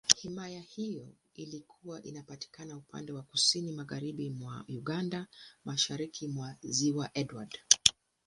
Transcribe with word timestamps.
Himaya 0.17 0.59
hiyo 0.61 1.09
ilikuwa 1.33 2.03
inapatikana 2.03 2.77
upande 2.77 3.11
wa 3.11 3.21
Kusini 3.23 3.71
Magharibi 3.71 4.29
mwa 4.29 4.65
Uganda, 4.67 5.27
Mashariki 5.65 6.27
mwa 6.27 6.55
Ziwa 6.61 7.09
Edward. 7.13 7.59